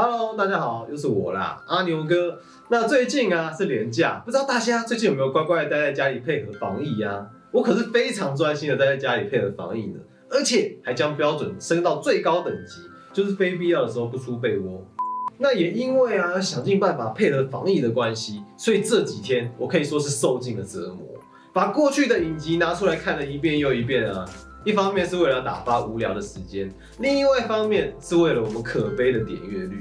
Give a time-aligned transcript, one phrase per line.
[0.00, 2.38] Hello，大家好，又是我啦，阿牛哥。
[2.68, 7.26] 那最近啊是年假，不知道大家最近有没有乖乖的待在家里配合防疫啊？
[7.50, 9.98] 我可是非常专心的待在家里配合防疫呢，
[10.30, 12.82] 而且还将标准升到最高等级，
[13.12, 14.86] 就是非必要的时候不出被窝。
[15.36, 21.08] 那也因为啊想尽办法配合防疫的关系，所以这几天我可以说是受尽了折磨，
[21.52, 24.24] 把过去的影集拿出来看了一遍又一遍啊。
[24.64, 29.78] 一方面是为了打发无聊的时间，另外一方面是为了我们可悲的点阅率。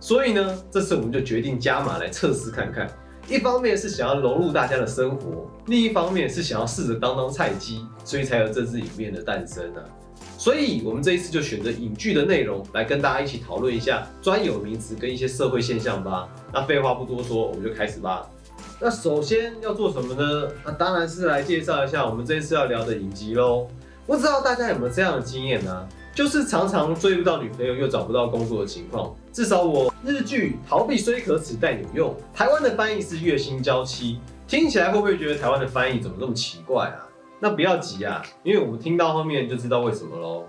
[0.00, 2.88] 所以呢，这次我们就决定加码来测试看看。
[3.28, 9.82] 一方面是想要融入大家的生活，另一方面是想要试着当当菜鸡，所以才有这支影片的诞生呢。
[10.38, 16.28] 所以，我们这一次就选择影剧的内容来跟大家一起讨论一下专有名词跟一些社会现象吧。
[16.52, 18.26] 那废话不多说，我们就开始吧。
[18.80, 20.48] 那首先要做什么呢？
[20.64, 23.66] 那当然是来介绍一下我们这一次要聊的影集喽。
[24.08, 25.86] 不知道大家有没有这样的经验呢？
[26.14, 29.14] 就是常常追不到女朋友又找不到工作的情况。
[29.30, 37.04] 至少我日剧逃避虽可耻但有用，台湾的翻译是月薪娇妻，听起来会不会觉得台湾的翻译怎么这么奇怪啊？
[37.38, 40.46] 那不要急啊，因为我们听到后面就知道为什么喽。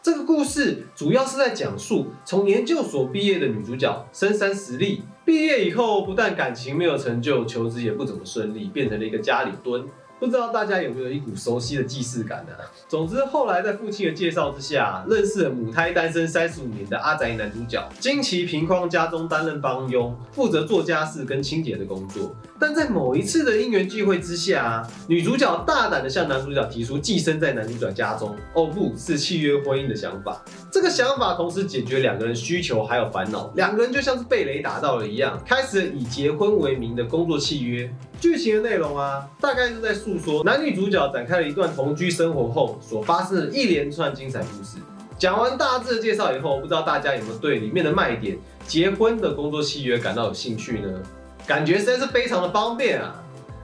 [0.00, 9.84] 这个故事主要是在讲述从研究所毕业的女主角深山实力，毕业以后不但感情没有成就，求职也不怎么顺利，变成了一个家里蹲。
[10.20, 12.52] 不知道大家有没有一股熟悉的既视感呢？
[12.88, 22.34] 总之，后来在父亲的介绍之下，认识了母胎单身三十五年的阿宅男主角，金奇平匡家中担任帮佣，负责做家事跟清洁的工作。
[22.58, 30.42] 但在某一次的因缘聚会之下，女主角大胆的向男主角提出寄生在男主角家中，哦不是契约婚姻的想法。
[30.70, 37.92] 这个想法同时解决两个人需求还有烦恼，两个人就像是被雷打到了一样，开始以结婚为名的工作契约。
[38.20, 44.76] 剧情的内容啊，大概是在诉说男女主角展开了一段同居生活后所发生的一连串精彩故事。
[45.16, 48.36] 讲完大致的介绍以后，不知道大家有没有对里面的卖点——
[48.68, 50.88] 结婚的工作契约感到有兴趣呢？
[51.46, 53.14] 感觉实在是非常的方便啊！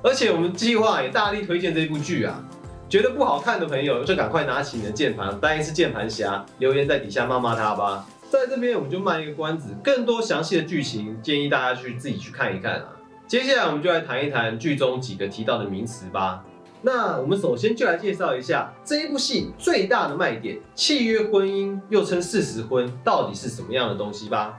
[0.02, 2.42] 而且我们计划也大力推荐这部剧啊。
[2.88, 8.06] 觉得不好看的朋友，就赶快拿起你的键盘，当一次键盘侠，留言在底下骂骂他吧。
[8.30, 12.86] 在这边我们就卖一个关子，更多详细的剧情建议大家去自己去看一看啊。
[13.30, 16.44] 接下来我们就来谈一谈剧中几个提到的名词吧。
[16.82, 24.58] 那我们首先就来介绍一下这一部戏最大的卖点——契约婚姻，又称事实婚，到底是什么样的东西吧？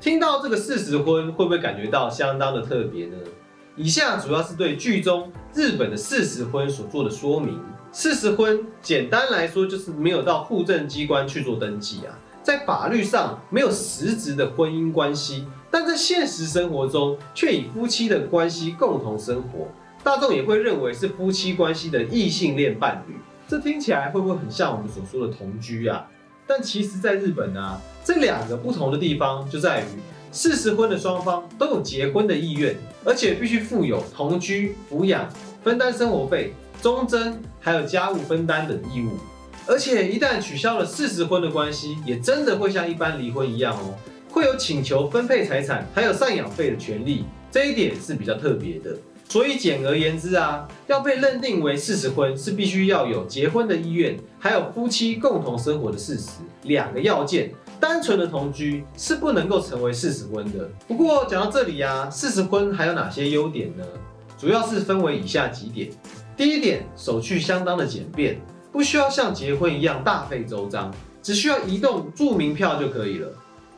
[0.00, 3.16] 听到这个事实婚，会不会感觉到相当的特别呢？
[3.76, 7.60] 以下主要是对剧中日本的事实婚所做的说明。
[7.92, 15.46] 事实婚简单来说就是没有到户政机关去做登记啊，在法律上没有实质的婚姻关系。
[15.70, 19.68] 但在现实生活中，却以夫妻的关系共同生活，
[20.02, 23.14] 大众也会认为是夫妻关系的异性恋伴侣。
[23.46, 26.06] 这听起来会不会很像我们所说的同居啊？
[26.46, 29.84] 但其实，在日本呢，这两个不同的地方就在于，
[30.32, 35.28] 事实婚的双方都有结婚的意愿，而且必须负有同居、抚养、
[35.62, 36.52] 分担生活费、
[36.82, 39.18] 忠贞，还有家务分担等义务。
[39.68, 43.94] 而且一旦取消了事实婚的关系，也真的会像一般离婚一样哦。
[44.40, 48.96] 会有请求分配财产，还有赡养费的权利，这一点是比较特别的。
[49.28, 56.30] 所以简而言之啊，要被认定为事实婚，是必须要有结婚的意愿，还有夫妻共同生活的事实
[56.62, 57.52] 两个要件。
[57.78, 60.70] 单纯的同居是不能够成为事实婚的。
[60.88, 63.84] 不过讲到这里啊，事实婚还有哪些优点呢？
[64.38, 65.90] 主要是分为以下几点。
[66.34, 68.40] 第一点，手续相当的简便，
[68.72, 70.90] 不需要像结婚一样大费周章，
[71.22, 73.28] 只需要移动住民票就可以了。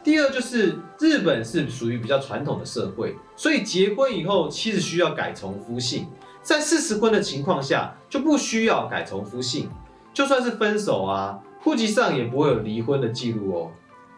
[0.05, 6.07] 第二就是日本是属于比较传统的社会，所以结婚以后妻子需要改从夫姓，
[6.43, 9.71] 在事实婚的情况下就不需要改从夫姓，
[10.13, 13.71] 就算是分手啊，户籍上也不会有离婚的记录哦。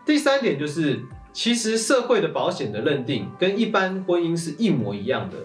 [0.07, 1.03] 第三点就是，
[1.35, 5.37] 其实社会的保险的认定跟一般婚姻是一模一样的，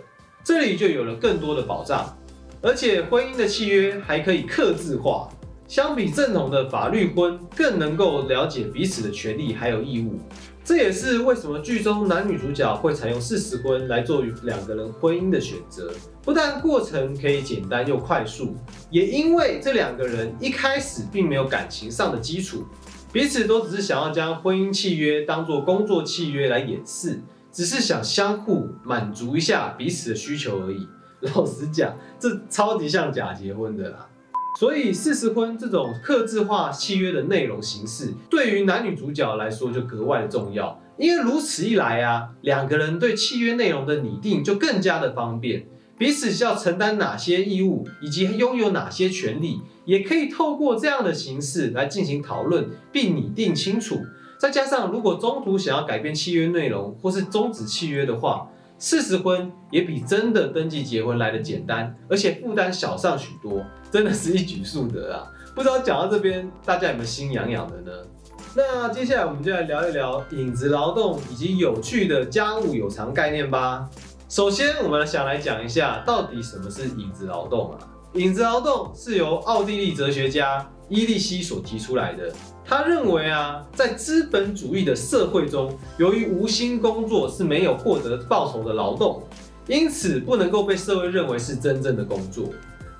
[0.44, 2.18] 这里就有了更多的保障，
[2.62, 5.30] 而且婚姻的契约还可以刻字化。
[5.69, 10.19] 相比正统的法律婚，更能够了解彼此的权利还有义务。
[10.63, 15.94] 这也是为什么剧中男女主角会采用事实婚来作为两个人婚姻的选择。
[16.23, 18.55] 不但过程可以简单又快速，
[18.90, 22.66] 也因为这两个人一开始并没有感情上的基础，
[23.14, 27.22] 彼此都只是想要将婚姻契约当做工作契约来掩饰，
[27.52, 30.88] 只是想相互满足一下彼此的需求而已。
[31.35, 34.08] 老实讲，这超级像假结婚的啦。
[34.59, 40.78] 所以，四十婚这种克制化契约的内容形式，对于男女主角来说就格外的重要。
[40.97, 45.66] 因为如此一来啊，两个人对契约内容的拟定就更加的方便，
[45.97, 54.02] 彼此需要承担哪些义务，以及拥有哪些权利，也可以透过这样的形式来进行讨论并拟定清楚。
[54.38, 65.28] 再加上如果中途想要改变契约内容或是终止契约的话，事实婚也比真的登记结婚来的简单，而且负担小上许多，真的是一举数得啊！
[65.56, 67.97] 不知道讲到这边，大家有没有心痒痒的呢？
[68.56, 73.88] 那接下来我们就来聊一聊影子劳动以及有趣的家务有偿概念吧。
[74.28, 77.78] 首先，我们想来讲一下，到底什么是影子劳动啊？
[78.14, 82.32] 影子劳动是由奥地利哲学家伊利希所提出来的。
[82.66, 89.22] 他认为啊，在资本主义的社会中，由于无心工作是没有获得报酬的劳动，
[89.68, 92.46] 因此不能够被社会认为是真正的工作。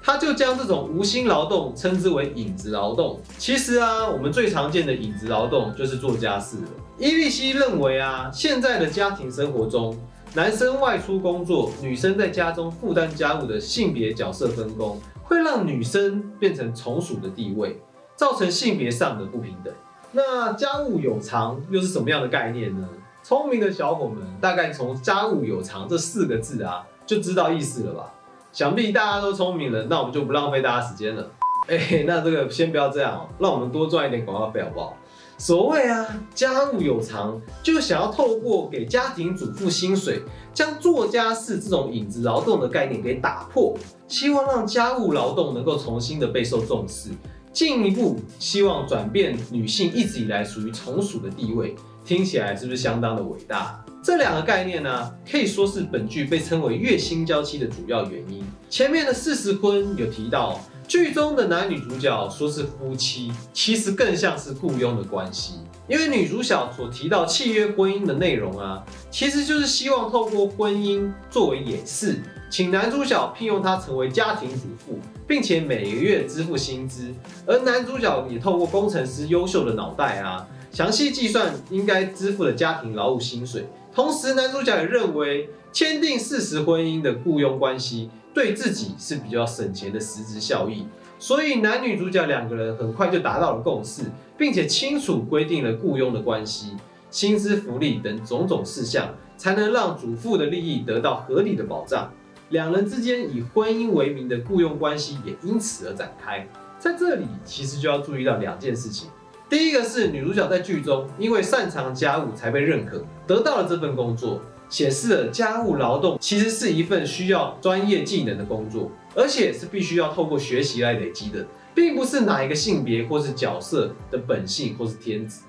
[0.02, 3.20] 他就将这种无心劳动称之为影子劳动。
[3.38, 6.70] 其实啊，我们最常见的影子劳动就是做家事了。
[6.98, 9.98] 伊利希认为啊，现在的家庭生活中，
[10.34, 17.80] 男生外出工作，女生在家中负担家务的性别角色分工，会让女生变成从属的地位，
[18.16, 19.74] 造成性别上的不平等。
[20.12, 22.88] 那家务有偿又是什么样的概念呢？
[23.22, 28.14] 聪明的小伙们大概从“家务有偿”这四个字啊，就知道意思了吧？
[28.60, 31.26] 想必大家都聪明了，那我们就不浪费大家时间了。
[31.70, 34.98] 哎，那这个先不要这样，让我们多赚一点广告费好不好？
[35.38, 40.22] 所谓啊，家务有偿，就想要透过给家庭主妇薪水，
[40.54, 43.78] 将做家事这种影子劳动的概念给打破，
[44.10, 47.12] 希望让家务劳动能够重新的备受重视，
[47.52, 51.76] 进一步希望转变女性一直以来属于从属的地位。
[52.06, 53.84] 听起来是不是相当的伟大？
[54.02, 58.44] 这两个概念呢，可以说是本剧被称为月薪娇妻的主要原因。
[58.70, 65.56] 前面的事实婚有提到，剧中的男女主角说是夫妻，其实更像是雇佣的关系。
[65.90, 77.12] 因为女主角所提到契约婚姻的内容啊，其实就是希望透过婚姻作为掩饰，请男主角聘用她成为家庭主妇，并且每个月支付薪资，
[77.48, 83.66] 而男主角也透过工程师优秀的脑袋啊，详细计算应该支付的家庭劳务薪水。
[83.92, 90.86] 同时，男主角也认为签订事实婚姻的雇佣关系对自己是比较省钱的实质效益，
[91.20, 94.04] 所以男女主角两个人很快就达到了共识，
[94.38, 96.78] 并且清楚规定了雇佣的关系、
[97.12, 102.10] 薪资福利等种种事项，才能让主妇的利益得到合理的保障。
[102.50, 106.48] 两人之间以婚姻为名的雇佣关系也因此而展开。
[106.80, 109.10] 在这里，其实就要注意到两件事情。
[109.50, 114.40] 第一个是女主角在剧中因为擅长家务才被认可，得到了这份工作，
[114.70, 125.40] 显示了家务劳动其实是一份需要专业技能的工作，而且是必须要透过学习来累积的，并不是哪一个性别或是角色的本性或是天职。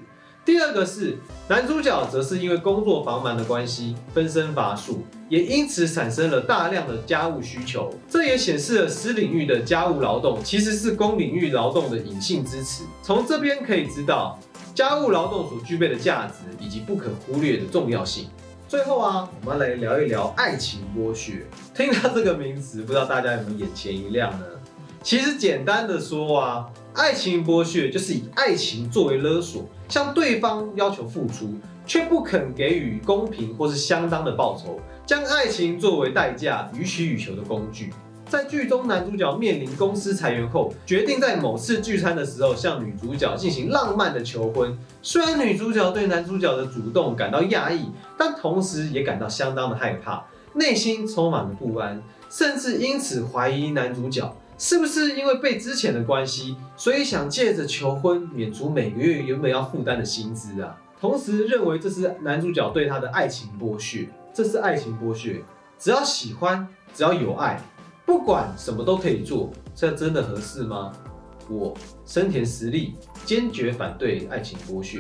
[0.42, 1.18] 第二个是
[1.48, 7.92] 男主角，则是因为工作繁忙的关系，分身乏术，也因此产生了大量的家务需求。
[8.08, 12.84] 这也显示了私领域的家务劳动其实是公领域劳动的隐性支持。
[13.02, 14.38] 从这边可以知道，
[14.74, 18.26] 家务劳动所具备的价值以及不可忽略的重要性。
[18.70, 21.44] 最后啊，我们来聊一聊爱情剥削。
[21.74, 24.46] 听到这个名词，不知道大家有没有眼前一亮呢？
[25.02, 26.70] 其实简单的说啊。
[26.94, 37.92] 爱情剥削就是以爱情作为勒索，向对方要求付出，却不肯给予公平或是相当的报酬，将爱情作为代价予取予求的工具。
[38.30, 44.78] 在剧中，男主角面临公司裁员后，决定在某次聚餐的时候向女主角进行浪漫的求婚。
[45.02, 50.24] 虽然女主角对男主角的主动感到讶异，但同时也感到相当的害怕，
[50.54, 52.00] 内心充满了不安，
[52.30, 54.32] 甚至因此怀疑男主角。
[54.56, 60.76] 是不是因为被之前的关系，所以想借着求婚免除每个月原本要负担的薪资啊？
[61.00, 65.42] 同时认为这是男主角对她的爱情剥削，这是爱情剥削。
[65.78, 67.58] 只要喜欢，只要有爱，
[68.10, 70.90] 不管什么都可以做，这真的合适吗？
[71.48, 71.72] 我
[72.04, 74.98] 生田实力坚决反对爱情剥削。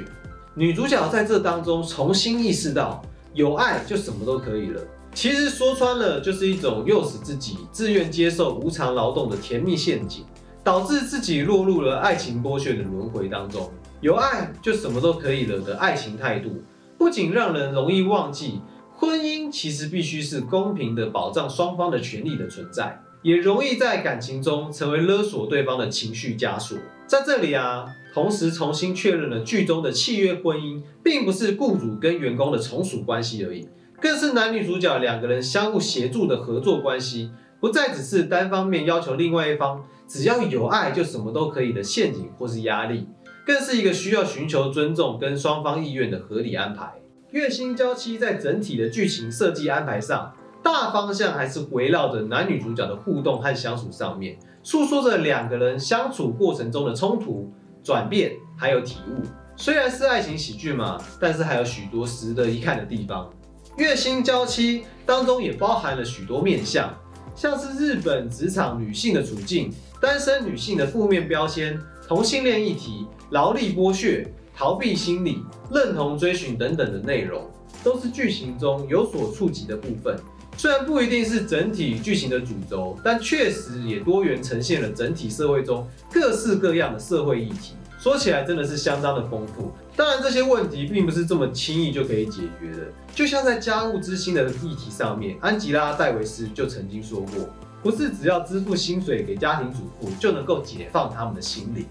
[0.54, 3.02] 女主角在这当中重新意识到，
[3.34, 4.80] 有爱就什么都可以了。
[5.12, 10.24] 其实说穿了，就是一种诱使自己自愿接受无偿劳动的甜蜜陷阱，
[10.62, 13.68] 导致自己落入了爱情剥削的轮回当中。
[14.00, 16.62] 有爱就什么都可以了的爱情态度，
[16.96, 18.60] 不仅让人容易忘记
[19.00, 26.76] 婚姻其实必须是公平的保障双方的权利的存在，也容易在感情中成为勒索对方的情绪枷锁。
[27.06, 33.66] 在这里啊，同时重新确认了剧中的契约婚姻，并不是雇主跟员工的从属关系而已。
[33.98, 43.06] 更是男女主角两个人相互协助的合作关系，不再只是单方面要求另外一方只要有爱就什么都可以的陷阱或是压力，
[43.46, 46.92] 更是一个需要寻求尊重跟双方意愿的合理安排。
[47.32, 50.32] 月薪娇妻在整体的剧情设计安排上，
[50.64, 57.48] 大方向还是围绕着男女主角的互动和相处上面，诉说着两个人相处过程中的冲突、
[57.84, 59.22] 转变还有体悟。
[59.54, 63.30] 虽然是爱情喜剧嘛，但是还有许多值得一看的地方。
[63.76, 66.92] 月薪娇妻当中也包含了许多面向，
[67.36, 74.26] 像是日本职场女性的处境、单身女性的负面标签、同性恋议题、劳力剥削、
[74.60, 77.50] 逃避心理、认同追寻等等的内容，
[77.82, 80.14] 都是剧情中有所触及的部分。
[80.54, 87.72] 虽然不一定是整体剧情的主轴，但确实也多元呈现了整体社会中各式各样的社会议题。
[87.98, 89.72] 说起来真的是相当的丰富。
[89.96, 92.88] 当然，这些问题并不是这么轻易就可以解决的。
[93.14, 97.48] 就像在家务之心的议题上面，安吉拉·戴维斯就曾经说过，
[97.82, 101.86] 不是只要支付薪水给家庭主妇就能够解放他们的心灵。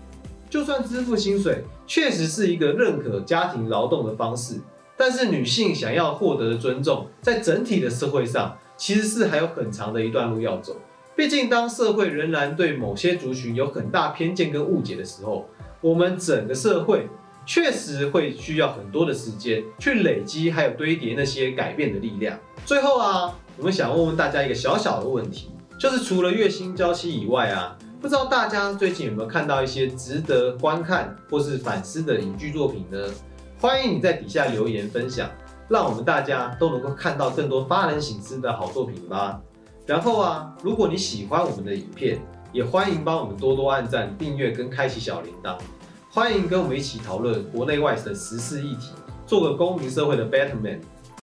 [0.50, 4.60] 就算支付薪水确实是一个认可家庭劳动的方式，
[4.98, 10.76] 但是女性想要获得的尊重，在整体的社会上其实是还有很长的一段路要走。
[11.16, 15.48] 毕竟，当社会仍然对某些族群有很大偏见跟误解的时候，
[15.82, 17.08] 我们整个社会
[17.46, 22.40] 确实会需要很多的时间去累积，还有堆叠那些改变的力量。
[22.66, 32.98] 最后啊，我们想问问大家一个小小的问题，就是除了月薪交期以外啊，不知道大家最近有没有看到一些值得观看或是反思的影剧作品呢？
[33.60, 35.30] 欢迎你在底下留言分享，
[35.68, 39.42] 让我们大家都能够看到更多发人省思的好作品吧。
[39.86, 42.22] 然后啊，如果你喜欢我们的影片，
[42.54, 45.58] 也欢迎帮我们多多按赞、订阅跟开启小铃铛。
[46.10, 48.94] 欢迎跟我们一起讨论国内外的时事议题，
[49.28, 50.80] 做个公民社会的 better man。